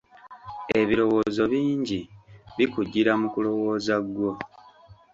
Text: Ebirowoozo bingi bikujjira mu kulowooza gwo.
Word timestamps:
Ebirowoozo 0.79 1.43
bingi 1.51 1.99
bikujjira 2.57 3.11
mu 3.21 3.27
kulowooza 3.33 3.95
gwo. 4.11 4.31